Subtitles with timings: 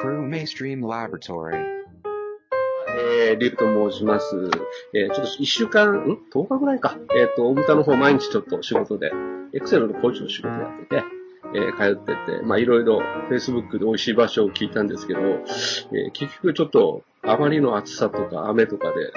[0.00, 1.62] Crew Maystream Laboratory.
[2.96, 4.34] えー、リュウと申します。
[4.94, 6.96] えー、ちょっと一週間、ん ?10 日ぐらいか。
[7.14, 9.12] えっ、と、大豚の方毎日ちょっと仕事で、
[9.52, 11.04] エクセルの工事の仕事やってて、
[11.54, 19.12] えー、通ってて、まあいろいろ Facebook で美味しい場所を聞いたんですけど、えー、結局ちょっとあまりの暑さとか雨とかで、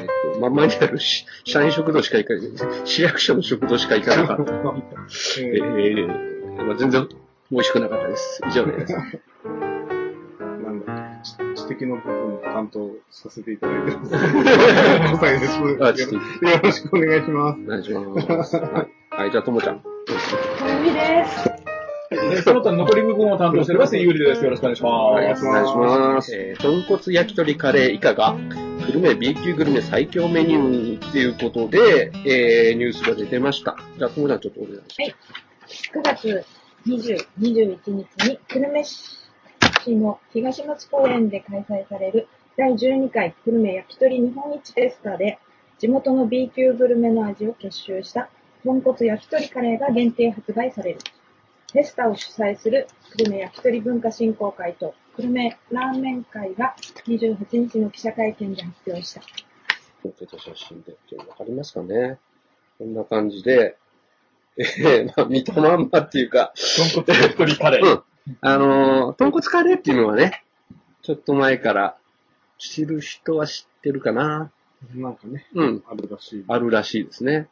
[0.00, 2.42] えっ、と、まんまにあるし社員食堂しか行かない、
[2.84, 4.52] 市役所の食堂しか行かなかった。
[5.40, 7.06] えー、まあ、全然
[7.52, 8.40] 美味しくなかったです。
[8.48, 8.92] 以上です。
[11.66, 14.14] 的の部分を担当させていただいてます。
[14.14, 15.58] 小西です。
[15.60, 17.60] よろしくお願いします。
[17.60, 18.56] お願いします。
[18.56, 19.82] はい、はい、じゃあともちゃん。
[20.68, 21.50] ゆみです。
[22.10, 24.44] で、その他残り部分を担当しております、ゆうりです。
[24.44, 25.44] よろしくお願いしはい、ます。
[25.44, 26.34] お願いします。
[26.34, 28.36] えー、豚骨焼き鳥カレー以下が、
[28.86, 33.76] グルメ B 級グルメ最強メニューっていうことで、えー、ニュースが出てました。
[33.98, 35.14] じゃあ、ともちゃんちょっとお願いし
[35.92, 36.44] 9月
[36.86, 38.06] 20、21日に
[38.46, 39.25] 久留米市
[39.94, 45.38] の東松公園で開催される第12回久留米焼き鳥日本一フェスタで
[45.78, 48.30] 地元の B 級グルメの味を結集した
[48.64, 50.98] 豚骨焼き鳥カレーが限定発売される。
[51.72, 52.86] フェスタを主催する
[53.16, 56.74] 久留米焼き鳥文化振興会と久留米ラーメン会が
[57.06, 59.20] 28日の記者会見で発表した。
[59.20, 59.26] ま
[60.12, 60.18] す。
[60.18, 62.18] ちょっと写真で、わかりますかね
[62.78, 63.76] こんな感じで、
[64.56, 67.86] えー、まあ、見たまんまっていうか、豚骨焼き鳥カレー。
[67.86, 68.02] うん。
[68.40, 70.44] あのー、豚骨カレーっていうのはね、
[71.02, 71.96] ちょっと前から
[72.58, 74.50] 知る人は知ってるかな
[74.94, 75.84] なんかね、うん。
[75.88, 76.44] あるらしい。
[76.48, 77.48] あるらしいですね。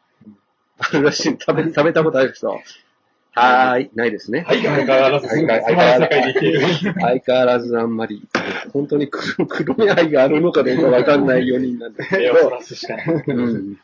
[0.79, 1.37] あるらしい。
[1.39, 2.49] 食べ、食べたことある人。
[2.49, 4.43] はーい、ないですね。
[4.47, 6.95] はい、相変わらず、はいその世界で生きている。
[7.01, 8.29] 相変わらずあんまり、
[8.73, 13.07] 本当に黒 黒目愛があるのかどうかわかんない4人なんだけど、目をそらすしかない。
[13.07, 13.79] うん。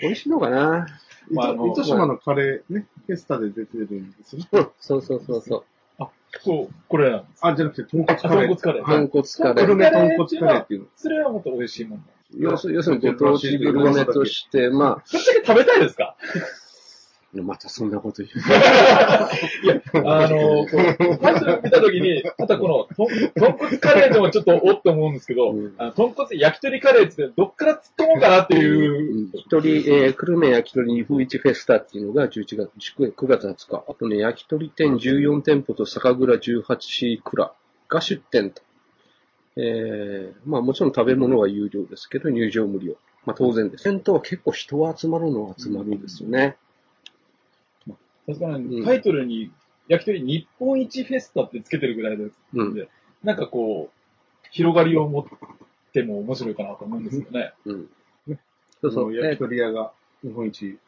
[0.00, 0.86] 美味しいのかな
[1.30, 4.48] 糸島のカレーね、フェスタで出てるんですよね。
[4.52, 5.64] うん、そうそうそうそう。
[6.40, 7.40] そう、これなんです。
[7.46, 8.48] あ、じゃなくて、豚骨あ、カレー。
[8.48, 8.84] 豚骨カレー。
[8.84, 9.54] 豚骨カレー。
[9.54, 10.86] グルメ豚骨カレーっていうの。
[10.96, 12.02] それはもっと美味しいもの。
[12.38, 16.16] 要す要するにご当地グルメとして、まそっちだけ食べたいですか？
[16.18, 16.24] あ、
[17.42, 18.38] またそんなこと言う。
[19.64, 25.74] いや、あの、こう最初見たときに、またこの、とん豚骨カレーでもちょっとおって思うんですけど、うん
[26.36, 33.84] 焼き鳥カレーってどっから突っ込もうかなっていう、一人、えー、久留米焼き鳥日本一フェスタっていうのが11月、9月20日。
[33.88, 37.52] あとね、焼き鳥店14店舗と酒蔵18蔵
[37.88, 38.62] が出店と。
[39.56, 42.96] えー、まあもちろん食べ物は有料ですけど、入場無料。
[43.24, 43.84] まあ当然です。
[43.84, 46.56] 店頭は結構人は集まるのは集まるんですよね。
[48.26, 49.50] 確かうんにタイトルに
[49.88, 52.88] 焼き鳥日本一フェスタってつけてるぐらいですうんので、
[53.22, 55.24] なんかこう、広がりを持っ
[55.92, 57.52] ても面白いかなと思うんですよね。
[57.66, 57.88] うん。
[58.82, 59.14] そうそう。
[59.14, 59.92] 焼きえー鳥屋が
[60.22, 60.78] 日本一。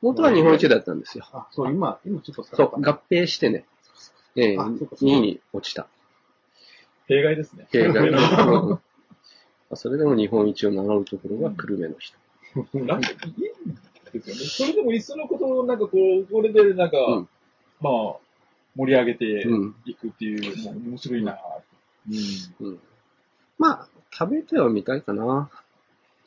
[0.00, 1.24] 本当は日本一だったんですよ。
[1.32, 3.64] あ、そう、今、今ちょっと下そう、がった合併してね、
[4.36, 5.86] えー、あそうか2位に落ちた。
[7.06, 7.66] 弊害ですね。
[7.72, 8.68] 経済の。
[8.70, 8.78] うん
[9.76, 12.16] それでも日本一を名乗るところが久留米の人。
[12.86, 13.74] なんかいいん
[14.18, 14.42] ですよね。
[14.42, 17.28] それでもいっそのことをなんかこう、これでなんか、うん
[17.80, 17.92] まあ、
[18.76, 21.38] 盛り上げてうんいくっていう、もう面白いな。
[22.08, 22.12] う
[22.64, 22.66] ん。
[22.66, 22.78] うん
[23.58, 25.48] まあ、食べてはみたいかな。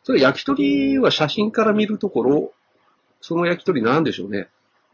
[0.03, 2.53] それ焼き鳥は写真から見るところ、
[3.19, 4.47] その焼き鳥なんでしょうね。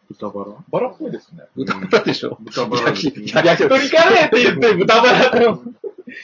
[0.10, 0.52] 豚バラ？
[0.70, 1.44] バラっぽいですね。
[1.56, 2.38] 豚バラでしょ。
[2.42, 3.28] 豚バラ焼きね。
[3.28, 5.62] 焼き鳥カレーって言って豚バラの。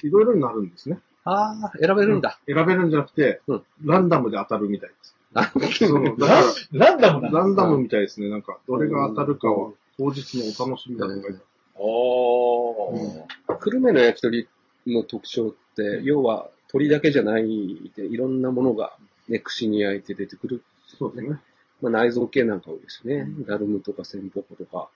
[0.03, 0.99] いろいろになるんですね。
[1.23, 2.39] ああ、選べるんだ。
[2.47, 5.15] 選べるんじゃなくてうん、ランダムで当たるみたいです。
[5.33, 8.29] ランダムなんランダムみたいですね。
[8.29, 11.43] なんか、どれが当たるかは、当日のお楽しみだとか言って
[11.75, 13.57] おー。
[13.59, 14.47] 久留米の焼き鳥
[14.87, 18.93] の特徴って、要は鳥だけじゃないで、いろんなものが
[19.27, 20.63] ね、串に焼いて出てくる。
[20.87, 21.39] そうですね。
[21.81, 23.25] まあ、内臓系なんか多いですね。
[23.47, 24.89] ダルムとかセンポコとか。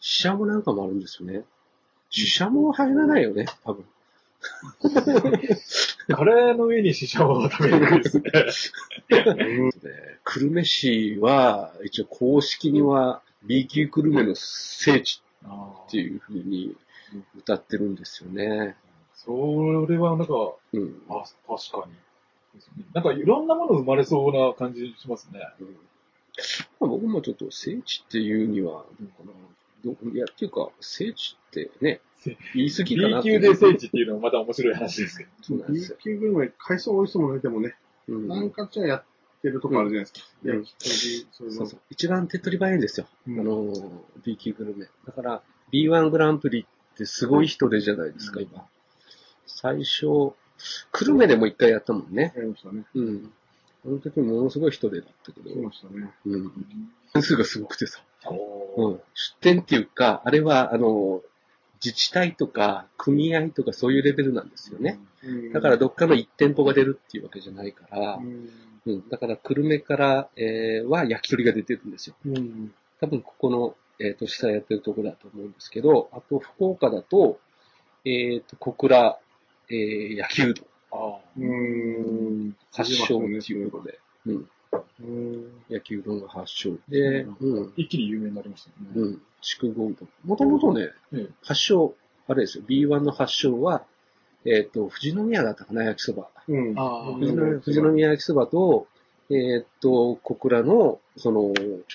[0.00, 1.44] シシャモなんかもあるんですよね。
[2.10, 3.84] シシャモは入らないよね、多分。
[6.14, 8.22] カレーの上にシシャモを食べるんですね。
[9.10, 16.76] で久留米市は、一応公式には B 級久留米の聖地っていう風に
[17.38, 18.76] 歌ってるんですよね。
[19.14, 20.34] それはなんか、
[20.72, 21.02] うん。
[21.08, 21.92] あ、確かに。
[22.92, 25.40] なんかいろんなもの生まれそうな感じしますね。
[25.60, 25.76] うん
[26.80, 29.26] まあ、僕もちょっと聖地っていうには、どうかな。
[29.26, 29.32] ど
[29.84, 35.30] いや、っていうか、聖地ってねせ、 言い過ぎかな B って級で聖地っていうのもまた面白い話ですけど。
[35.42, 35.96] そうなんですよ。
[35.98, 37.76] B 級グルメ、海藻多い人もいてもね、
[38.08, 39.04] うんなんかじゃやっ
[39.42, 40.28] てるとこあるじゃないですか。
[40.44, 40.66] うんいうの
[41.32, 41.80] そうそう。
[41.90, 43.06] 一番手っ取り早いんですよ。
[43.26, 44.88] うんあの、B 級グルメ。
[45.06, 45.42] だから
[45.72, 48.66] B1 グランプリってすごい人手じゃないですか、うん今。
[49.46, 50.34] 最初、
[50.92, 52.32] 久留米でも一回やったもんね。
[52.36, 52.84] やりましたね。
[52.94, 53.32] うん。
[53.84, 56.12] あの時ものすごい人手だったけどし、ましたね。
[56.26, 56.52] うん。
[57.12, 58.04] 点数がすごくてさ。
[58.30, 59.00] うん。
[59.14, 61.22] 出店っていうか、あれは、あの、
[61.84, 65.00] 自治体とか組合とかそういうレベルなんですよね。
[65.24, 68.48] うんだからどっかの1店舗が出るっていうわけじゃないからう、ん
[68.86, 72.16] うん、だから久留米から、えーは焼き鳥が出てるんですよ。
[72.24, 77.40] うん多分ここの、えっ、と、下やってるところだと思うんですけど、あと福岡だと、
[78.04, 79.18] えっ、と、小倉、
[79.68, 81.20] えー、焼きうどんああ。
[81.36, 82.56] うん。
[82.72, 84.48] 発祥っていうことで、うん、
[85.00, 85.62] うん。
[85.68, 88.74] 焼きうどんが発祥で、うん、一気に有名になりましたね。
[88.94, 90.08] うん、筑後うどん。
[90.24, 91.94] もともとね、ええ発祥、
[92.28, 93.84] あれですよ、B1 の発祥は、
[94.44, 96.28] えっ、と、富士宮だったかな、焼きそば。
[96.48, 96.78] うん。
[96.78, 98.86] ああ富士宮富士宮焼きそばと、
[99.30, 101.52] えっ、と、小倉の、その、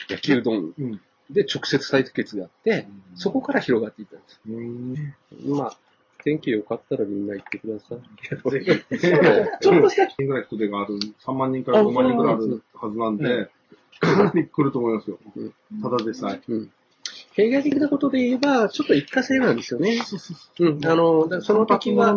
[0.10, 1.02] 焼きうどんうん。
[1.30, 4.40] で直接対決があって、そこから広がっていったんです。
[4.48, 5.58] うん。
[5.58, 5.78] まあ、
[6.28, 8.00] 天気良かったらみんな行ってください。
[8.28, 10.96] ちょっとした人ぐらい人手がある、
[11.26, 13.50] 3万人から5万人ぐらいあるはずなんで、
[14.02, 15.20] かなり来ると思いますよ。
[15.82, 16.42] ただでさえ。
[16.52, 16.72] うん。
[17.32, 20.02] 弊害的なことで言えば、ちょっと一過性なんですよね。
[20.60, 20.86] うん。
[20.86, 22.14] あの、その時は。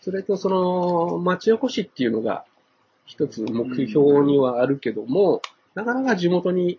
[0.00, 2.46] それとその、町おこしっていうのが、
[3.04, 5.42] 一つ目標にはあるけども、
[5.74, 6.78] なかなか地元に、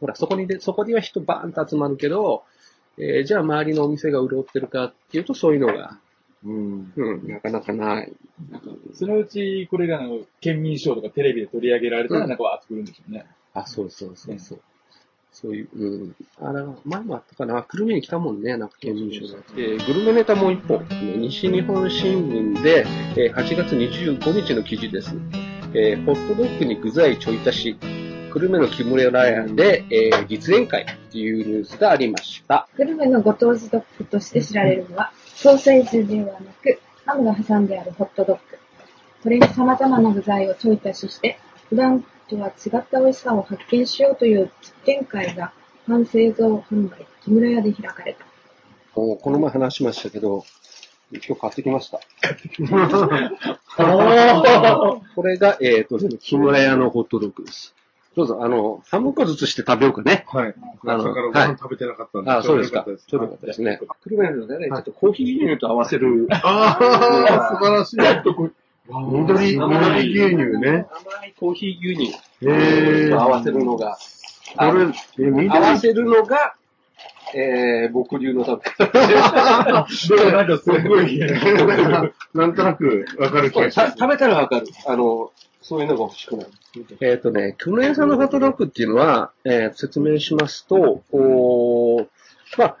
[0.00, 2.44] ほら、そこにで、そこには人バーンと集まるけど、
[2.98, 5.98] えーじゃあ周りのお店が潤ってるかっていうと、そういうのが、
[6.44, 6.92] うん。
[6.96, 8.12] うん、なかなかない。
[8.94, 13.26] そのうち、これらの県民賞とかテレビで取り上げられたら、うんなんかわーっとくるんでしょうね。
[13.54, 14.60] あ、そうそうそうそう。
[15.32, 16.16] そういう、うん。
[16.40, 17.62] あれ、前もあったかな。
[17.62, 19.42] 久留米に来たもんね、なんか県民賞が。
[19.56, 20.84] えーグルメネタもう一本。
[21.18, 22.84] 西日本新聞で、
[23.16, 25.14] えー8月25日の記事です。
[25.74, 27.76] えーホットドッグに具材ちょい足し。
[28.38, 32.68] 久留米の木村ラヤで、えー実演会っていうニュースがありました。
[32.76, 38.42] グルメのご当地ドッグとして知られるのは、ソーセージではなく、ハムが挟んであるホットドッグ。
[39.24, 45.52] それに様々な具材をちょい足しして、普段とは違った美味しさを発見しようという実験会が、
[45.88, 48.24] パン製造販売木村屋で開かれた。
[48.94, 50.44] もうこの前話しましたけど、
[51.10, 51.98] 今日買ってきました。
[55.16, 57.74] これが、えっ、と、木村屋のホットドッグです。
[58.18, 60.24] どうぞ、あの、半分個ずつして食べようかね。
[60.26, 60.54] はい。
[60.84, 62.30] あの朝からご飯食べてなかったんで。
[62.32, 62.84] あ、そうですか。
[62.84, 63.78] ちょうどよかったですね。
[64.02, 66.26] 久留米のね、ちょっとコーヒー牛乳と合わせる。
[66.32, 67.96] ああ、素晴らしい。
[68.90, 70.86] 緑、緑牛乳ね。
[70.90, 72.12] 甘いコーヒー牛乳
[72.44, 73.10] へえ。
[73.10, 73.96] と合わせるのが、
[74.56, 74.86] これ、
[75.24, 76.56] え、緑合わせるのが、
[77.36, 79.06] えー、僕流の食べ方。
[79.06, 81.20] でもなんかすごい、
[82.34, 83.92] なんとなくわかる気がします。
[83.92, 84.66] た食べたらわかる。
[84.86, 85.30] あの、
[85.60, 86.50] そういうのが欲しくなる。
[87.00, 92.08] えっ、とね、久野屋さんのホットドッグっていうのは、えー説明しますと、おー
[92.56, 92.76] まあ、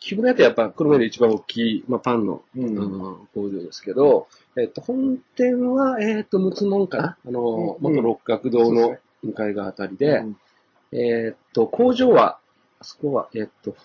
[0.00, 2.76] 木村屋ってやっぱ久留米で一番大きい、まあ、パンの、うん。
[2.76, 4.26] うん工場ですけど、
[4.56, 7.16] えっ、と、本店は、えっ、と、むつもんかな？
[7.26, 7.92] あの、うん。
[7.94, 10.36] 元六角堂の向かい側あたりで、うん。
[10.92, 12.38] えっ、と、工場は、
[12.80, 13.76] あそこは、えっ、と、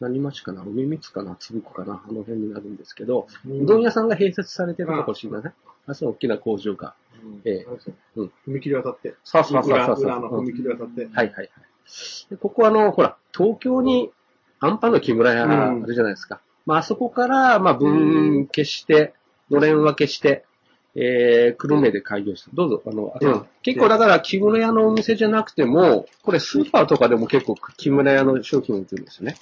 [0.00, 5.52] 何町かな梅光かなつぶくかなあの辺になるんですけど、うどん屋さんが併設されてるとこしいなね。
[5.86, 6.94] あ、そう、大きな工場が。
[7.44, 7.66] ええ
[8.16, 9.14] うん踏切渡って。
[9.24, 11.06] そうそうそう裏そうそう裏の踏切渡って。
[11.06, 11.50] はいはいはい。
[12.30, 14.10] でここはあの、ほら、東京に
[14.60, 16.40] アンパンの木村屋あうんるじゃないですか。
[16.66, 19.14] まあ、あそこから、まあ、分消して、
[19.50, 20.44] のれん分けして、
[20.94, 22.50] えー、久留米で開業した。
[22.54, 29.36] どうぞ、あの、あうん結構だから木村屋のお店じゃなくても、これスーパーとかでも結構木村屋の商品売ってるんですよね。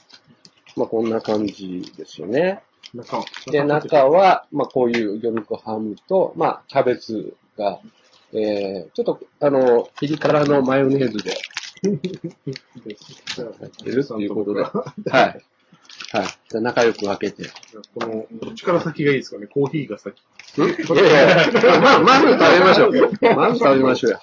[0.76, 2.62] まあ、こんな感じですよね。
[2.94, 3.24] 中は。
[3.50, 7.80] で、中は、まあ、こういう魚肉ハムと、まあ、キャベツが、
[8.32, 11.34] えー、ちょっと、あの、ピリ辛のマヨネーズで
[11.82, 15.42] 入ってるっていうことで、はい。
[16.12, 16.26] はい。
[16.48, 17.42] じゃあ仲良く分けて。
[17.42, 17.48] んい
[17.94, 19.46] この、どっちから先がいいですかね？
[19.46, 20.22] コーヒーが先。
[20.58, 23.36] やいやまあ、まず食べましょう。
[23.36, 24.20] まず食べましょうよ。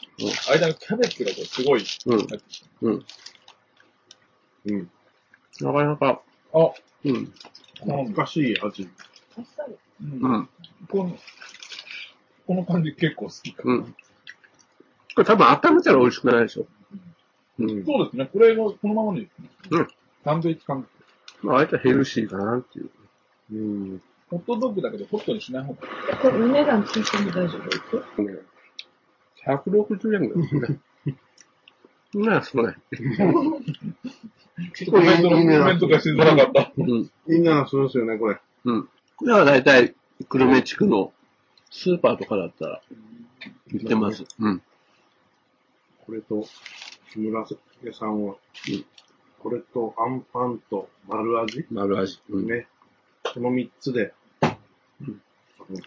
[0.52, 1.84] 間のキャベツがすごい。
[2.06, 2.28] うん。
[2.82, 3.06] うん。
[4.66, 4.92] うん。
[5.62, 6.22] なかなか、
[6.54, 6.72] あ、
[7.06, 7.34] うん。
[7.76, 8.90] 懐かしい味。
[10.02, 10.50] うんうん。
[10.90, 11.18] この、
[12.48, 13.64] この感じ結構好きか。
[13.66, 13.84] うん。
[13.84, 13.94] こ
[15.18, 16.66] れ多分温めたら美味しくないでしょ。
[17.60, 17.86] うん。
[17.86, 18.26] そうですね。
[18.32, 19.50] これがこのままでいいですね。
[19.72, 19.88] うん。
[20.24, 20.94] サンドイッチ感覚。
[21.42, 22.90] まあ、あえてヘルシーかなっていう。
[23.52, 24.02] うん。
[24.30, 25.94] ホットドッグだけどホットにしない方がいい。
[26.12, 28.40] えこれお値段聞いても大丈夫ですね、
[29.46, 30.80] 160円ぐらいですね。
[32.14, 32.76] まあ、そうね。
[34.74, 36.72] ちょっとコメントの、コメントがしづらかった。
[36.78, 37.12] うん。
[37.28, 38.40] いいなするんですよね、これ。
[38.66, 38.90] うん。
[39.16, 39.94] これはだいたい、
[40.28, 41.14] 久留米地区の
[41.70, 42.82] スーパーとかだったら、
[43.72, 44.26] 売ってます。
[44.40, 44.62] うん。
[46.06, 46.46] これと、
[47.14, 47.46] 木村
[47.84, 48.36] 屋さんは、
[49.40, 51.66] これと、アンパンと丸味？
[51.72, 52.22] 丸味。
[52.30, 52.48] うん。
[52.48, 52.68] ね。
[53.24, 55.22] この三つで、うん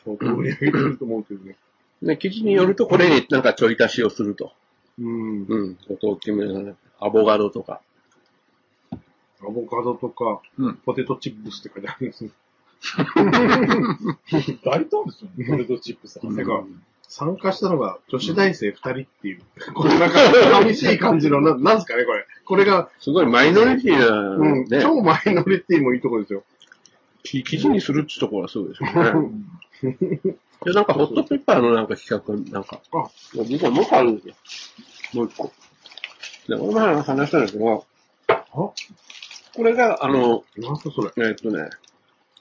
[0.05, 1.57] 相当売り上げると思うけどね。
[2.03, 4.53] で、記事によると、これになんかちょい足しをすると。
[4.99, 5.45] うん。
[5.45, 5.79] うん。
[5.89, 7.81] ご当地名のアボガドとか。
[8.93, 12.31] アボカドとか、うんポテトチップスって書いてあるんですね。
[14.65, 15.47] 大胆ですよね。
[15.51, 16.21] ポテトチップス。
[16.21, 16.65] てか、
[17.09, 19.43] 参加したのが女子大生二人っていう、
[19.75, 22.25] これなんか寂しい感じの、ななんすかね、これ。
[22.45, 26.45] これが、すごいマイノリティな、うん、ね、超マイノリティもいいとこですよ。
[27.23, 29.31] 記記事にするってところはそうですよね。
[30.65, 34.35] で、なんかホットペッパーのなんか企画、なんか、あ、僕はもう一個あるんですよ。
[35.15, 35.53] もう一個。
[36.49, 37.85] で、俺前話したんですけど、
[38.29, 38.75] こ
[39.65, 41.11] れが、あの、なんすかそれ？
[41.17, 41.69] えーっとね、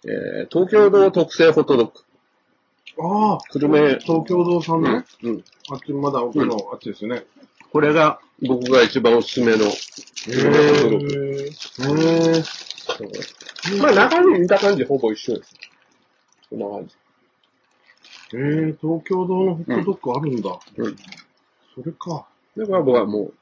[0.06, 1.94] えー、東京道特製ホットドッグ。
[3.04, 5.44] ああ、久留米、東京堂さんの、うん。
[5.70, 7.26] あっち、まだ奥のあっちですよね。
[7.72, 9.66] これが僕が一番おすすめの。
[9.66, 9.72] へへ
[10.98, 12.44] へえ。
[13.80, 15.54] まあ中身見た感じほぼ一緒です。
[16.50, 16.96] こんな感じ。
[18.34, 20.60] えー、東京堂のホットドッグあるんだ。
[20.78, 20.96] うん。
[21.76, 22.28] それか。
[22.58, 23.34] だから僕はもう、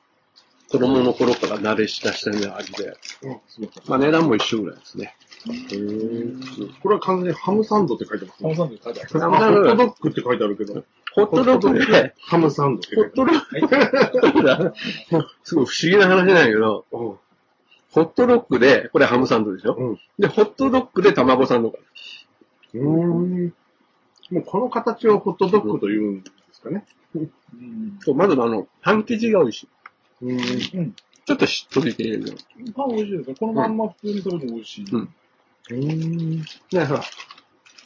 [0.69, 2.85] 子供の頃から慣れ親しんだ味で、
[3.23, 3.83] うん、すみません。
[3.87, 5.15] まあ値段も一緒ぐらいですね。
[5.47, 8.55] へーこれは完全にハムサンドって書いてますハムね。
[8.55, 9.23] サンドで書いてある。
[9.23, 10.83] あ、ホットドッグって書いてあるけど。
[11.15, 17.28] ホットドッグで、ハムサンドってホ書いてットドッグ、 すごい不思議な話なんやけど、ある。
[17.91, 21.79] ホットドッグで、これハムサンドでしょ、うんで、ホットドッグで卵サンドが。
[22.75, 22.81] うん。
[22.81, 23.53] うーん。
[24.31, 26.85] もうこの形をホットドッグというんですかね。
[27.15, 27.99] うん。
[28.01, 29.69] そうまずあの、半生地が美味しい。
[30.21, 30.37] うん。
[30.79, 30.95] うん。
[31.25, 32.27] ちょっとしっとり系の。
[32.75, 33.35] パン美味しいですよ。
[33.39, 34.85] このまんま普通に食べても美味しい。
[34.91, 35.09] うん
[35.71, 36.39] うん。
[36.39, 37.03] ね、ほら、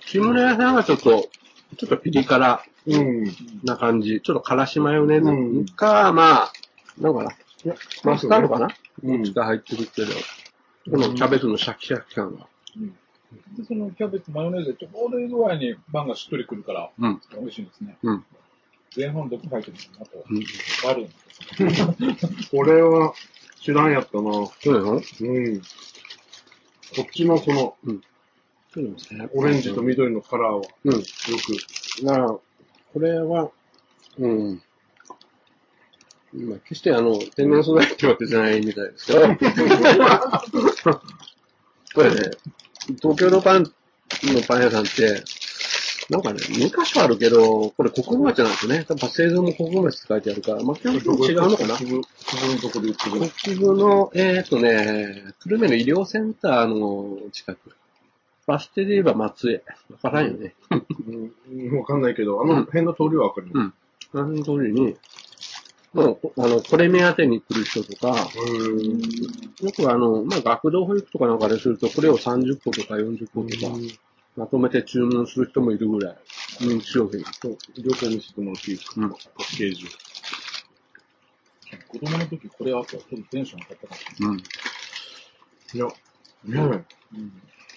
[0.06, 1.30] 木村屋さんはちょっと、
[1.78, 3.26] ちょっとピリ辛うん。
[3.64, 4.22] な感じ。
[4.22, 6.54] ちょっとからしマヨネーズか、まあ、
[7.00, 7.32] なんかな、
[8.03, 8.67] マスタードかな？
[9.03, 9.34] うん。
[9.34, 10.12] が入ってるけど、
[10.91, 12.48] このキャベツのシャキシャキ感が。
[13.58, 17.98] で、そのキャベツ、マヨネーズでちょうどいい具合にパンがしっとりくるから、うん美味しいですね。
[18.03, 18.25] うん
[18.96, 20.43] 前半毒入ってるのあと、うん
[20.88, 23.13] あるんですこれは
[23.60, 24.32] 知らんやったな。
[24.32, 25.01] そうだよ。
[25.22, 25.62] うん。
[25.62, 25.63] こ
[27.01, 27.77] っちのこの
[28.72, 29.29] そうですね。
[29.34, 30.93] オレンジと緑のカラーはようん。
[30.93, 32.03] く。
[32.03, 32.41] なら、こ
[33.00, 33.50] れは、
[34.20, 34.62] うん。
[36.34, 39.22] まあ、決してあの、天然素材ってわけじゃないみたいですけど、
[41.94, 42.32] これね、
[43.02, 45.24] 東京のパンのパン屋さんって、
[46.10, 48.84] なんかね、2箇所あるけど、これ国分町なんですよね。
[48.88, 51.78] 多分製造も国分町って書いてあるから、まあ、基本的に違うのかな。
[51.78, 53.32] すぐ、すぐのとこで売ってる。
[53.44, 57.75] 国分の、えーっとね、久留米の医療センターの近く。
[58.46, 59.63] バス停で言えば松江。
[59.94, 60.56] わからんよね。
[61.08, 64.18] うん、わかんないけど、あの辺の通りはわかります。
[64.18, 64.98] あの通りに、
[65.94, 69.02] もう、あの、これ目当てに来る人とか、うん。
[69.66, 73.74] よくあの、まあ、学童保育とかなんかですると、これを30個とか40個とか、
[74.36, 76.18] まとめて注文する人もいるぐらい、
[76.60, 77.24] 人気商品。
[77.42, 79.90] そう、両方見せてもらっていいですか、うんパッケージを。
[81.88, 84.38] 子供の時これあったらちょっとテンション上がったかうん。
[84.38, 85.94] いや、ね
[86.56, 86.86] え、も。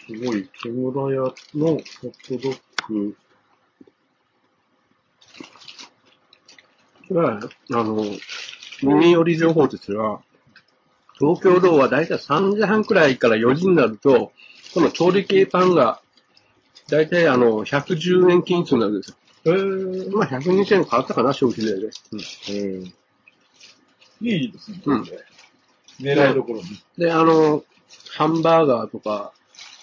[0.06, 3.14] すごい、木村屋のホットドッグ、こ
[6.94, 7.40] れは、
[7.72, 8.04] あの、
[8.82, 10.20] 耳寄り情報ですが、
[11.18, 14.32] 東京道はだいたい3時半くらいから4時になると、
[14.75, 16.00] この調理系パンが、
[16.88, 19.16] だいたいあの、110円均一になるんですよ。
[19.46, 21.90] えー、まあ、120円変わったかな、消費税で。
[22.50, 22.92] うん。
[24.20, 24.82] いいですね。
[24.84, 25.04] うん
[26.00, 26.64] 狙いどころに。
[26.98, 27.64] で、あの、
[28.16, 29.32] ハンバーガーとか、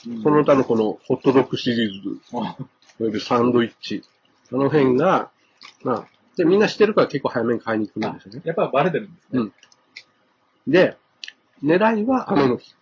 [0.03, 2.57] その他のこのホットドッグシリーズ、あ
[2.99, 4.03] およびサンドイッチ、
[4.51, 5.31] あの辺が、
[5.83, 8.41] まあ、で、みんな知ってるから結構早めに買いに来るんですよね。
[8.43, 9.41] やっぱバレてるんですね。
[9.41, 9.53] うん
[10.67, 10.95] で、
[11.63, 12.73] 狙いは雨の日、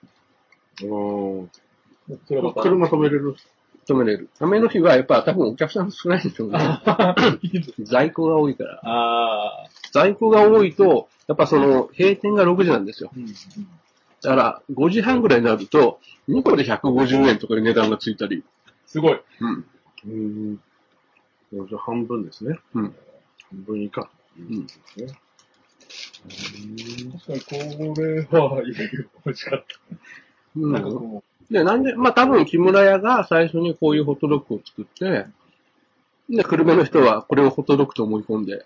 [0.84, 1.52] うん。
[2.28, 2.62] それはまた。
[2.62, 3.36] 車止めれる。
[3.88, 4.30] 止めれる。
[4.40, 6.60] 雨の日はやっぱ多分お客さん少ないんでしょうね。
[7.80, 8.80] 在庫が多いから。
[8.84, 9.70] ああ。
[9.92, 13.12] 在庫が多いと、やっぱその、閉店が6時なんですよ。
[13.16, 13.26] うん。
[13.26, 18.44] だから、5時半ぐらいになると、2個で150円とかで値段がついたり。
[18.86, 19.22] すごい。
[19.40, 19.66] うん。
[20.06, 20.60] うん。
[21.68, 22.60] じゃあ半分ですね。
[22.76, 22.96] うん。
[23.52, 24.10] 半分以下。
[24.38, 24.68] うん。
[27.28, 28.90] 確かにこれは、いやいや、
[29.26, 29.66] 美味しかった。
[30.56, 35.26] うんなんかこで、なんで、まあ多分木村屋が最初にこういうホットドッグを作って、
[36.30, 38.66] で、久留米の人はこれをホットドッグと思い込んで、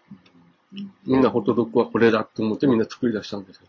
[1.05, 3.63] みんなホットドッグはこれだと思ってみんな作り出したんですよ。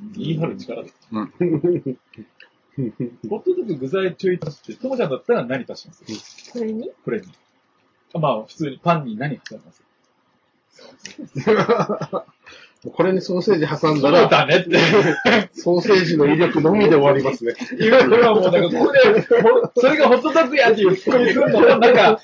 [0.00, 0.94] う、言い張る力です。
[1.10, 1.26] うん。
[3.30, 6.52] ホットドッグ具材ちょい足して、ともちゃんだったら何足します？
[6.52, 6.92] これに？
[7.04, 7.26] これに。
[8.14, 9.82] あまあ、普通にパンに何挟みます？
[12.92, 14.78] これにソーセージ挟んそうだら、だねって。
[15.58, 17.54] ソーセージの威力のみで終わりますね。
[17.78, 19.00] いや、これはもうなんか、ここで、
[19.42, 22.20] ほそれがホットドッグやっていうツッコミするのも、なんか、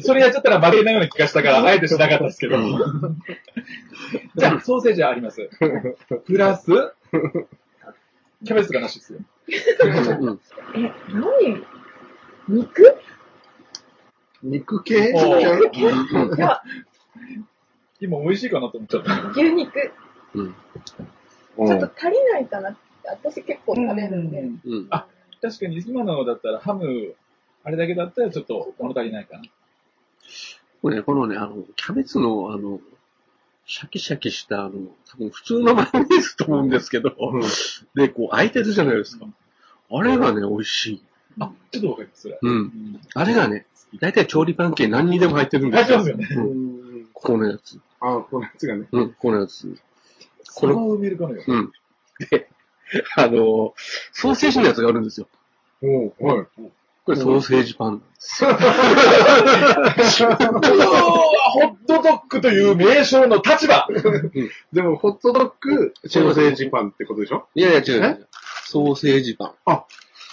[0.00, 2.56] それやっちゃったら負けないような気がしたから、 あえてしなかったですけど。
[4.36, 5.50] じゃあ、ソーセージはあります。
[6.26, 6.66] プラス、
[8.44, 9.18] キャベツとかなしですよ。
[10.20, 10.40] うん。
[10.76, 11.62] え、何？
[12.48, 12.96] 肉？
[14.42, 14.94] 肉系？
[14.94, 15.14] い
[16.38, 16.62] や、
[18.04, 19.28] 今美味しいかなと思っちゃった。
[19.30, 19.92] 牛肉。
[20.34, 20.44] うん。
[20.44, 20.54] うん
[21.56, 22.78] ちょっと足りないかなって。
[23.06, 24.40] 私結構食べるんで。
[24.40, 24.86] うんうん。
[24.90, 25.06] あ
[25.40, 27.14] 確かに今のだったらハム、
[27.62, 29.44] あれだけだったらちょっと物足りないかな。
[30.82, 32.80] これね、このね、あの、キャベツの、あの、
[33.66, 34.72] シャキシャキした、あの、
[35.10, 37.42] 多分普通のマヨネーズと思うんですけど、うん
[37.94, 39.26] で、こう、空いてるじゃないですか。
[39.90, 41.02] あれがね、美味しい。
[41.38, 42.38] あ、ちょっとわかります、それ。
[42.40, 42.50] うん。
[42.50, 43.00] うん。
[43.14, 43.66] あれがね、
[44.00, 46.00] だいたい調理パン系何にでも入ってるんですよ。
[46.00, 46.48] 入ってますよね。
[46.48, 46.84] うんうん
[47.24, 47.80] このやつ。
[48.06, 48.86] あ、このやつがね。
[48.92, 49.74] うん、このやつ。
[50.54, 51.42] これを埋めるかのよ。
[51.46, 51.72] うん。
[52.30, 52.48] で、
[53.16, 53.74] あの、
[54.12, 55.28] ソーセージのやつがあるんですよ。
[55.82, 56.46] おうはい。
[57.04, 58.44] これソーセージパンなんです。
[58.44, 58.64] 今日
[60.24, 60.48] は
[61.52, 63.86] ホットドッグという名称の立場
[64.72, 67.46] でも、ホットドッグ、ソーセージパンってことでしょ？
[67.54, 68.28] いやいや、違う。
[68.64, 69.84] ソーセージパン。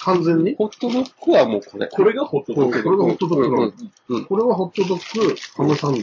[0.04, 0.56] 完全に？
[0.56, 1.88] ホットドッグはもうこれ。
[1.88, 2.84] これがホットドッグ。
[2.84, 3.74] これがホットドッグ
[4.10, 6.00] うんこれはホットドッグ、ハムサンド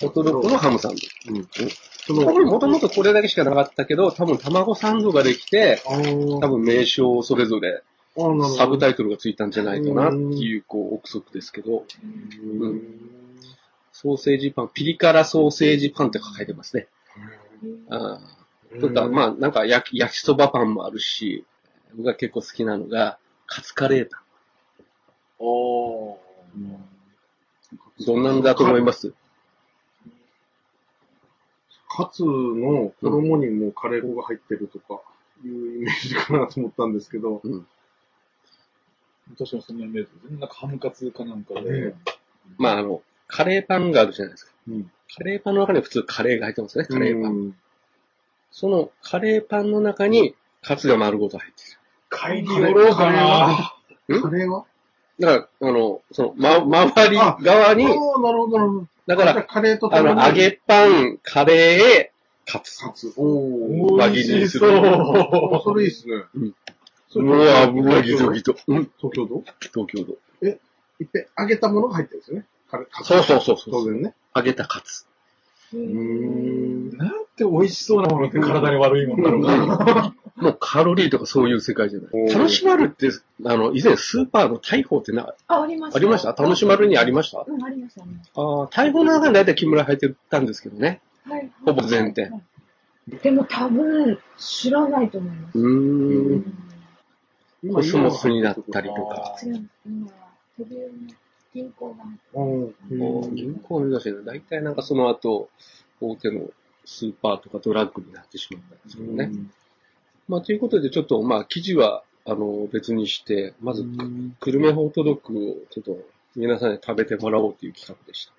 [0.00, 1.34] ホットドッグのハムサンド。
[1.34, 1.48] うん。
[2.06, 5.82] そこれもともとこれだけしかなかったけど、多分卵サンドができて、
[6.40, 7.82] 多分名称それぞれ。
[8.58, 11.84] サブタイトルがついたんじゃないかなっていう、こう、憶測ですけど、
[12.42, 12.82] うん
[13.94, 16.88] ソーセージパン、ピリ辛ソーセージパンって書いてますね。
[17.88, 18.18] あ
[18.76, 21.44] あとか、まあ、なんか焼き、焼きそばパンもあるし、
[21.94, 23.18] 僕が結構好きなのが、
[23.54, 24.22] カツカレーパ
[25.38, 26.16] おー。
[26.56, 26.84] ン。
[28.06, 29.12] どんなんだと思います？
[31.94, 35.02] カツの衣にもカレー粉が入ってるとか、
[35.44, 37.66] いうイメージかなと思ったんですけど、うん。
[39.36, 40.30] 私もそんなイメージです。
[40.30, 41.94] なんかハムカツかなんかねで。
[42.56, 44.52] まあ、あの、カレーパンがあるじゃないですか。
[44.68, 47.48] うんカレーパンの中に普通カレーが入ってますね、カレーパン。
[47.48, 47.56] ン。
[48.50, 51.62] そのカレーパンの中にカツが丸ごと入って
[52.22, 53.74] 買いに寄ろうかな。
[54.08, 54.22] る。
[54.22, 54.64] カレーは？
[55.18, 58.86] だから、あの、その、ま、周り側に、なるほど、なるほど。
[59.06, 62.78] だから、カレーとあの、揚げパン、カレー、カツ。
[62.80, 63.12] カツ。
[63.16, 63.96] おー。
[63.96, 66.24] 輪切りにするあそれいいっすね。
[66.34, 66.54] うん
[67.08, 68.56] そうれわうわ、ギトギト。
[68.68, 69.44] うん、東京都？
[69.60, 70.18] 東京都。
[71.00, 72.46] いっぺん揚げたものが入ってるんですよね？
[72.70, 74.14] カレーカツそうそうそうそう当然ね。
[74.34, 75.04] 揚げたカツ。
[75.74, 76.96] うーん。
[76.96, 80.14] なんて美味しそうなものって体に悪いもんだろうな。
[80.36, 82.32] もうカロリーとかそういう世界じゃない。
[82.32, 83.10] 楽しまるって、
[83.44, 85.96] あの、以前スーパーの大砲ってな、あ、ありました。
[85.98, 86.32] ありました？
[86.32, 87.44] 楽しまるにありました？
[87.46, 91.00] うん、ありました、ありましああ、大砲の中に大体木村入ってたんですけどね。
[91.28, 91.34] た。
[91.34, 91.50] はい。
[91.66, 92.42] ほぼ全店はい
[93.22, 95.58] でも多分、知らないと思います。
[95.58, 96.44] うん
[97.74, 99.36] コスモスになったりとか。
[99.84, 100.08] 今、
[100.56, 100.64] 飛
[101.52, 102.04] 銀行が。
[102.34, 103.34] うん。
[103.34, 105.50] 銀行を目指し大体なんかその後、
[106.00, 106.48] 大手の
[106.84, 109.30] スーパーとかドラッグになってしまったんですけどね。
[110.28, 113.82] まあ、ということで、ちょっと、まあ、記事は、あの、別にして、まず、
[114.40, 115.98] 久留米ホットドッグを、ちょっと、
[116.36, 118.32] 皆さんに食べてもらおうという企画でした。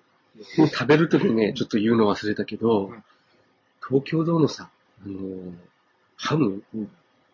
[0.66, 3.02] 食べるときにね、ちょっと言うの忘れたけどはい、
[3.86, 4.68] 東京ドームさ、
[5.04, 5.52] あの、
[6.16, 6.62] ハム、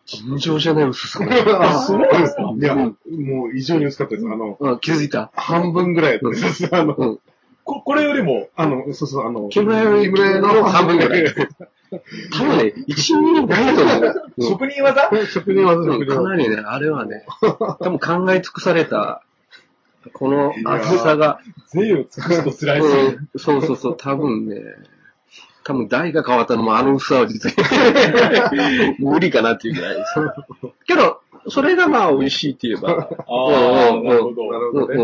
[0.05, 1.19] 尋常じゃない薄さ。
[1.59, 2.43] あ、そうなんですか？
[2.43, 4.27] うんいや、もう異常に薄かったです。
[4.27, 5.31] あの、うん、気づいた。
[5.33, 6.69] 半分ぐらいです。
[6.75, 7.19] あの、うん。
[7.63, 11.23] ここれよりも、あの、そうそう、あの、木村よりの半分ぐらい。
[12.31, 14.13] 多分ね、1ミリないと思う。
[14.37, 15.09] う ん職人技？
[15.27, 16.15] 職人技、うん職人技。
[16.15, 19.23] かなりね、あれはね、多分考え尽くされた、
[20.13, 23.29] この厚さが、税を尽くすと辛いですうん。
[23.37, 24.61] そうそうそう、多分ね、
[25.63, 27.57] 多分台が変わったのもあの薄さは実に
[28.99, 30.19] 無理かなっていうぐらいです。
[30.87, 34.51] けど、それがまあ美味しいって言えば、ああ、うんなるほど。
[34.51, 34.95] なるほどね。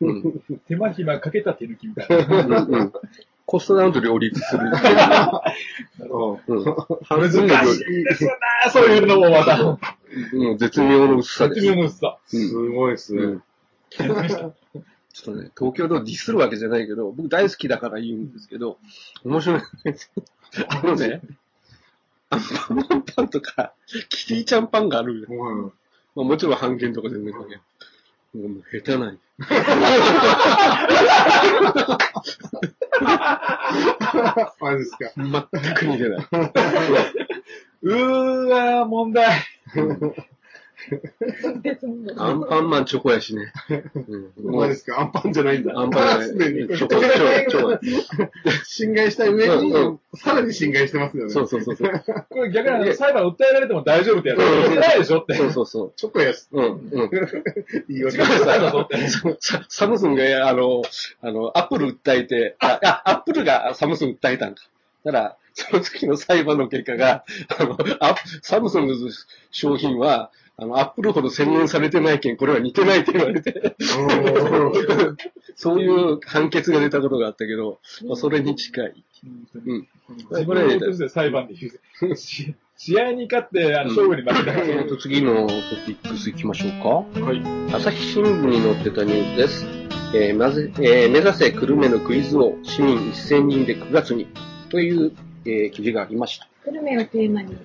[0.00, 0.16] うんうん。
[0.48, 2.36] うん手間暇かけた手抜きみたいな。
[2.36, 2.92] うんうん
[3.46, 4.64] コストダウンと両立する。
[4.64, 6.74] うんうん
[7.04, 9.60] 半難し分の量いですよな、そういうのもまた。
[9.62, 11.60] うん絶妙の薄さです。
[11.60, 12.18] 絶妙の薄さ。
[12.26, 13.42] すごいですねうん。
[15.12, 18.78] ちょっとね、東京ドディスるわけじゃないけど、僕大好きだから言うんですけど、
[19.24, 19.60] 面白い。
[20.68, 21.20] あのね、
[22.30, 23.74] アンパンマンパンとか、
[24.08, 25.26] キティちゃんパンがあるよ。
[25.28, 25.72] うん
[26.14, 27.60] まあ、もちろん半券とか全然関係ない。
[28.34, 29.18] もう下手ない。
[34.60, 35.12] マジですか。
[35.16, 36.26] 全く似てない。
[37.82, 39.28] うーわー、問題。
[42.16, 43.52] アンパンマンチョコやしね。
[44.38, 45.00] うん、マジですか？
[45.00, 45.78] アンパンじゃないんだ。
[45.78, 48.32] アンパンすでにね、チョコ、チョコ、チョコ。
[48.64, 51.30] 侵害した上にうんう、さらに侵害してますよね。
[51.30, 52.02] そうそうそうそう。
[52.30, 54.38] これ逆に裁判訴えられても大丈夫ってやつ。
[54.38, 55.34] 言ってないでしょって。
[55.34, 55.92] そうそうそう。
[55.96, 56.46] チョコやし。
[56.52, 57.10] うん、うん。
[57.88, 59.08] いいわけ違う裁判だぞって。
[59.40, 60.82] サ サムスンが、あの、
[61.22, 64.62] あの、アップル訴えて、あ、あアップルがサムスン訴えたんか。
[65.04, 67.24] だから、その時の裁判の結果が、
[67.58, 68.94] あの、アサムソンの
[69.50, 73.74] 商品は、あの、アップルほど洗練されてないけん、これは似てないって言われて、
[75.56, 79.04] そういう判決が出たことがあったけど、まあ、それに近い。
[79.66, 79.88] うん。
[80.30, 81.70] 自分のことで裁判で言
[82.10, 82.16] う。
[82.16, 85.54] し試合に勝って、あの、勝負に負けたえーと、次のト
[85.86, 87.20] ピックス行きましょうか。
[87.24, 87.40] はい。
[87.72, 89.66] 朝日新聞に載ってたニュースです。
[90.14, 94.26] えーまず、えー目指せ久留米のクイズ王、市民1000人で9月に、
[94.68, 95.12] という、
[95.44, 96.48] えー記事がありました。
[96.64, 97.56] 久留米をテーマに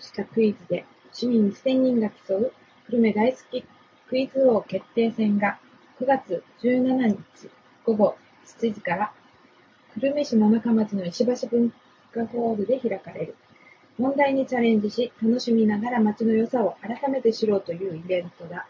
[0.00, 2.52] したクイズで、市民1000人が競う
[2.86, 3.64] 久留米大好き
[4.08, 5.58] クイズ王決定戦が
[6.00, 7.16] 9月17日
[7.84, 9.12] 午後7時から
[9.94, 11.70] 久留米市七日町の石橋文
[12.14, 13.36] 化ホールで開かれる。
[13.98, 18.66] 問題にチャレンジし、楽しみながら町の良さを改めて知ろうというイベントだ。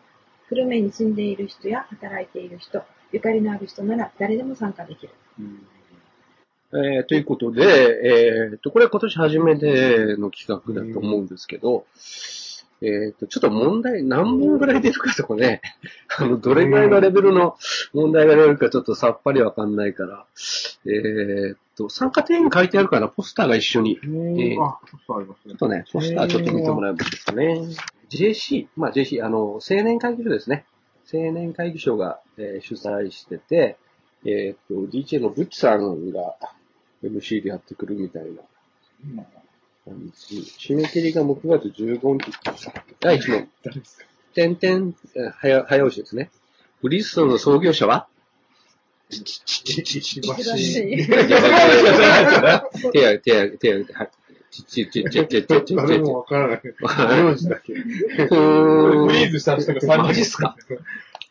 [0.49, 5.13] 久留米に住んでいる人や働いている人、ゆかりのある人なら誰でも参加できる。
[6.75, 11.85] えーということで、えーと、これは今年初めての企画だと思うんですけど、
[12.83, 15.63] えーと、ちょっと問題、何問ぐらい出るかとかね、
[16.19, 17.57] あの、どれぐらいのレベルの
[17.93, 20.27] 問題が出るかちょっとさっぱりわかんないから、
[20.87, 24.01] えーと、参加定員書いてあるから、ポスターが一緒に。
[24.03, 25.59] えー、あ、ちょっとありますねちょっ。
[25.59, 27.63] とね、ポスターちょっと見てもらえますかね。
[28.11, 30.65] JC、まあ JC、あの、青年会議所ですね。
[31.13, 33.77] 青年会議所が、えー主催してて、
[34.25, 36.37] えっ、と、DJ のブッチさんが
[37.03, 38.23] MC でやってくるみたい
[39.15, 39.23] な
[39.85, 40.37] 感じ。
[40.37, 42.33] 締め切りが6月15日。
[43.01, 43.49] 第1問。
[43.65, 44.05] 誰ですか？
[44.35, 44.95] 点々、
[45.41, 46.31] 早、早押しですね。
[46.81, 48.09] ブリストの創業者は？
[49.11, 50.97] ちちちちちちばし。
[52.93, 54.11] 手や、手や、手や、はい。
[54.51, 56.63] ちちちちちち誰もわからない。
[57.25, 57.75] 名字だけ。
[57.75, 59.99] フリーズした人が3人。
[59.99, 60.57] マジっすか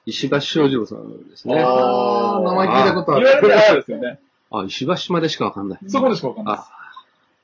[0.06, 1.60] 石橋正二郎さんですね。
[1.60, 3.26] ああ、名前聞いたことある。
[3.26, 4.20] 言われたらあるですよね。
[4.52, 5.80] あ、石橋までしかわかんない。
[5.88, 6.68] そこでしかわかんないあ、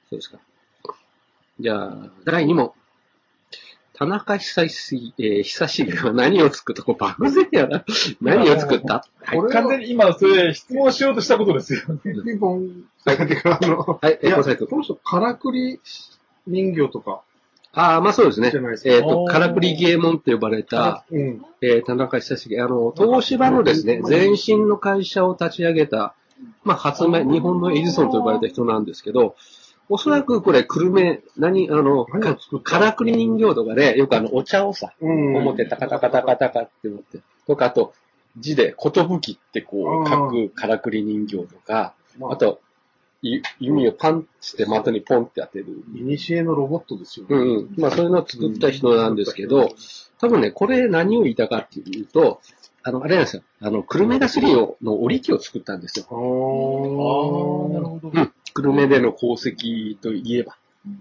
[0.09, 0.37] そうですか。
[1.59, 2.71] じゃあ、第2問。
[3.93, 6.83] 田中久し、えー、久しが何を作った？
[6.83, 7.83] これ漠然やな。
[8.21, 9.05] 何を作った？
[9.23, 9.41] はい。
[9.41, 9.53] です。
[9.53, 11.81] 完全に今、それ、質問しようとしたことですよ。
[12.03, 12.83] ピンポン。
[13.03, 14.67] てか、あの、はい、えー、いや、ごめんなさい。
[14.67, 15.79] この人、からくり
[16.45, 17.21] 人形とか、
[17.73, 18.83] ああ、まあそうですねじゃないです。
[18.83, 21.45] かえっ、と、からくり芸門って呼ばれた、うん。
[21.61, 26.13] えー、田中久しあの、東芝のですね、前身の会社を立ち上げた、
[26.63, 29.35] まあ、発明、日本のエジソンと呼ばれた人なんですけど、
[29.89, 35.35] おそらくこれ、久留米、何、あの、何を作ったからくり人形とかで、よくあの、お茶をさ、うん。
[35.37, 37.93] 表タカタカタカタカって思って、とか、あと、
[38.37, 42.59] 字で、ことぶきってこう、あ書ーくからくり人形とか、まあ、と、
[43.21, 45.65] い弓をパンして的にポンって当てる。
[45.95, 47.35] いにしえのロボットですよね。
[47.35, 47.73] うんうん。
[47.77, 49.69] まあ、そういうのを作った人なんですけど、
[50.19, 52.41] 多分ね、これ何を言いたかっていうと、
[52.87, 53.43] あの、あれなんですよ。
[53.59, 56.05] あの、久留米ガスリオの織り機を作ったんですよ。
[56.09, 58.09] ああなるほど。
[58.09, 58.33] うん。
[58.53, 60.57] 久留米での功績といえば。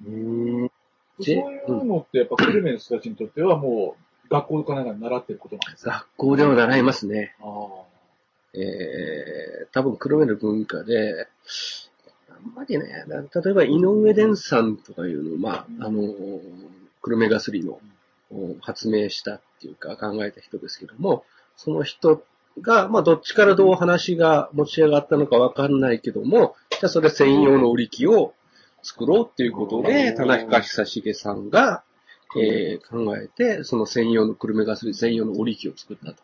[0.06, 0.70] うん。
[1.20, 5.90] そういうのって、やっぱ、久留米の人たちにとってはもう、学校かなんかで習ってることなんですか？
[5.92, 7.36] 学校では習いますね。
[7.40, 8.58] ああ。
[8.58, 11.28] えー、多分久留米の文化で、
[12.30, 16.02] あんまりね、な例えば井上伝さんとかいうの、まあ、あの、
[17.02, 17.78] 久留米ガスリの
[18.32, 21.24] お発明したっていうか考えた人ですけども、
[21.56, 22.22] その人
[22.60, 28.34] が、まあ、どっちからどう話が持ち上がったのかわかんないけども、じゃあそれ専用の売り機を
[28.82, 31.82] 作ろうっていうことで、うん田中久重さんが、
[32.36, 36.16] えー考えて、その専用の久留米ガスリ専用の売り機を作ったと。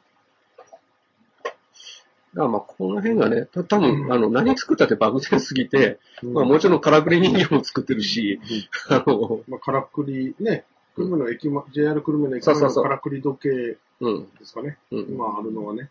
[2.35, 8.41] だからまあ、この辺がね、た多分、あの、何作ったって漠然すぎて、まあ、もちろんからくり人形も作ってるし、
[8.89, 10.65] あの、まあ、からくり、ね、
[10.97, 14.79] 久留米の駅ま、JR 久留米の駅前のそうそうそうからくり時計うん、ですかね。
[14.91, 15.89] うん、今あるのはね、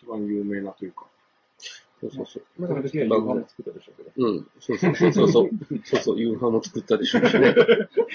[0.00, 1.04] 一番有名なというか。
[2.00, 2.42] そうそうそう。
[2.58, 4.26] 今からできる夕飯も作ったでしょうけど。
[4.26, 5.50] うん、そうそうそうそうそう。
[5.84, 7.54] そうそう、夕飯も作ったでしょうしね。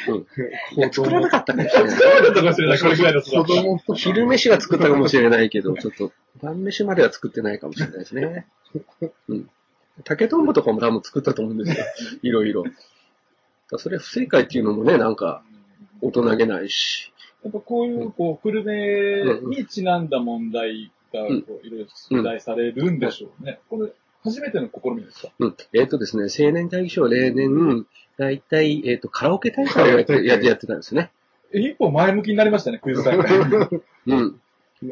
[0.10, 0.28] うん。
[0.76, 1.92] いや、作らなかったかもしれない。
[1.92, 8.48] そうだったかもしれない、これぐらいの子供と昼飯は作ったかもしれないけど、ちょっと、晩飯までは作ってないかもしれないですね。
[9.30, 9.50] うん。
[10.04, 11.86] 竹とんぼとかも多分作ったと思うんですよ。
[12.24, 12.64] いろいろ。
[13.78, 15.44] それ不正解っていうのもね、なんか、
[16.02, 17.14] 大人げないし。
[17.44, 21.28] やっぱこういう、こう、久留米にちなんだ問題が、こ
[21.64, 23.60] う、いろいろ出題されるんでしょうね。
[23.70, 23.92] これ、
[24.24, 25.30] 初めての試みですか？
[25.40, 25.56] うん。
[25.74, 27.86] えっ、とですね、青年会議所は例年、
[28.18, 31.12] だいたい、えっ、と、カラオケ大会をやってやってたんですね。
[31.54, 33.32] え一歩前向きになりましたね、クイズ大会。
[34.08, 34.42] うん。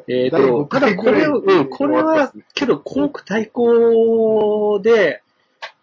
[0.07, 5.21] えっ、第と、五ただこれを、うん、これは、けど、校区対抗で、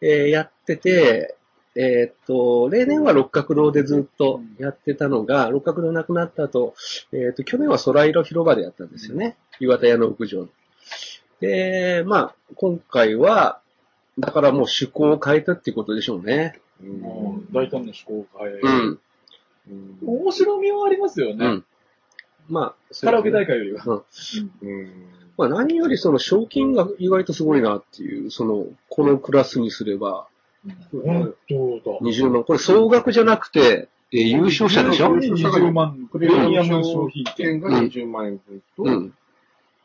[0.00, 1.35] えーやってて、
[1.76, 6.74] えっ、と、例年は六角堂でずっとやってたのが、六角堂なくなった後、
[7.12, 9.36] えっ、と、去年は空色広場でやったんですよね。
[9.60, 10.48] 岩田屋の屋上。
[11.40, 13.60] で、まあ、今回は、
[14.18, 16.58] だからもう趣向を変えたってことでしょうね。
[16.82, 19.00] うんもう大胆な思考を変え、うん。
[19.68, 21.46] うん面白みはありますよね。
[21.46, 21.64] うん。
[22.48, 23.58] まあ、カラオケ大会。
[23.58, 24.02] 会よりは。
[24.62, 24.92] うん
[25.36, 30.28] まあ何よりその賞金が意外とすごいなっていう、その、このクラスにすれば、
[30.92, 31.54] 本当
[31.92, 31.98] だ。
[32.00, 32.44] 20万。
[32.44, 35.10] これ総額じゃなくて、えー優勝者でしょ？
[35.12, 37.34] うん20万、プレミアム商品券。
[37.34, 39.14] 券が20万円分と、うん。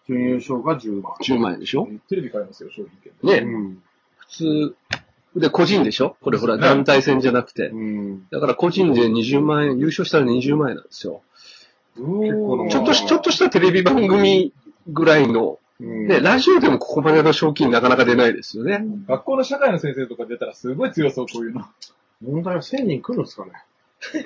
[0.08, 1.14] 準優勝が10万。
[1.22, 1.88] 10万円でしょ？
[2.10, 3.46] テレビ買いますよ、商品券。
[3.46, 3.52] ね。
[3.52, 3.84] うん。
[4.18, 4.76] 普通。
[5.36, 6.16] で、個人でしょ？
[6.22, 7.68] これほら、ね団体戦じゃなくて。
[7.68, 8.28] うん。
[8.30, 11.22] だから個人で20万円、優勝したら20万円なんですよ。
[11.96, 14.54] 結構なちょっとし、ちょっとしたテレビ番組
[14.88, 18.86] ぐらいの、うんね、ラジオでもここまでの賞金なかなか出ないですよね。
[19.08, 21.66] 学校の社会の先生とか出たらすごい強そう、こういうの。
[22.22, 23.52] 問題は1000人来るんですかね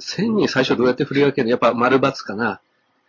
[0.00, 1.50] 1000人最初どうやって振り分けるの？
[1.50, 2.60] やっぱ丸抜かな。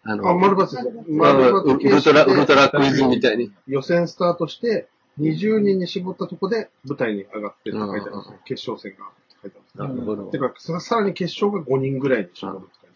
[0.03, 0.79] あの、あ、丸抜です。
[0.79, 3.51] あ丸のウ抜ルトラ、ウルトラクイズみたいに。
[3.67, 4.87] 予選スタートして、
[5.19, 8.39] 20人に絞ったとこで舞台に上がってって書いてあるんですよ。
[8.45, 10.37] 決勝戦がって書いてあるんですなるほどて。
[10.39, 12.95] か、ささらに決勝が5人ぐらいに絞るって書いて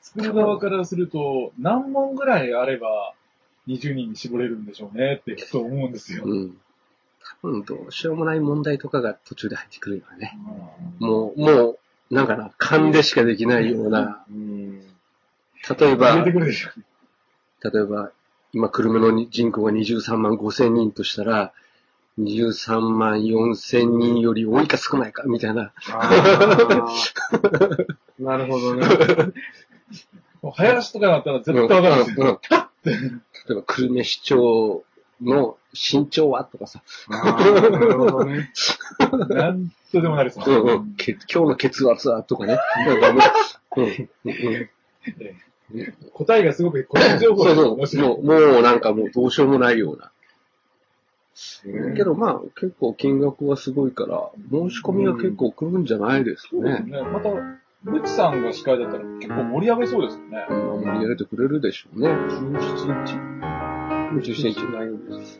[0.00, 3.14] 作る側からすると、何問ぐらいあれば
[3.70, 6.24] 20人に絞れるんでしょうねってふと思うんですよ。
[6.24, 6.56] うん。
[7.42, 10.36] 多分どうしようもない問題とかが途中で入ってくるよね。
[10.98, 11.78] もう、もう、
[12.10, 14.24] なんかな、勘でしかできないような。
[14.28, 14.80] うん。
[14.80, 16.24] 例えば。
[16.24, 18.10] 例えば、
[18.52, 21.52] 今、久留米の人口が23万5千人としたら、
[22.18, 25.72] 23万4千人より多いか少ないか、みたいな。
[28.18, 28.86] なるほどね。
[30.42, 32.40] もう早足とかだったら絶対わかるんですよ。
[32.84, 32.92] 例
[33.50, 34.84] えば、久留米市長
[35.22, 36.44] の身長は？
[36.44, 37.36] とかさ、な
[37.68, 38.50] るほどね。
[39.28, 40.44] なんとでもなりそう。
[40.48, 42.22] うんうんけ今日の血圧は？
[42.22, 42.58] とかね。
[46.14, 48.24] 答えがすごく個人情報でそうそう。
[48.24, 50.10] もう、もうなんかもうどうしようもないような。
[51.96, 56.80] けどまあ、結構金額はすごいから、申し込みは結構来るんじゃないですかね。
[56.80, 57.02] ね。
[57.02, 57.30] また、
[57.82, 60.46] ブチさんが司会だったら結構盛り上げそうですよね。
[60.50, 62.08] うん盛り上げてくれるでしょうね。
[62.08, 63.14] 17日
[64.10, 64.60] 17日。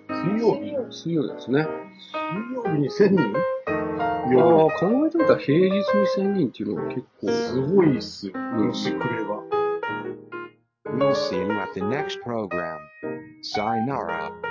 [0.08, 1.66] 水曜日水曜ですね。
[2.32, 3.36] 水曜日に1000人？
[3.66, 4.40] あ夜。
[4.40, 5.82] あ、考えてみたら平日に
[6.16, 8.36] 1000人っていうのは結構、すごいっすよ。
[8.36, 9.42] もし来れば。
[10.86, 12.78] We'll see you at the next program.
[13.54, 14.49] Sayonara.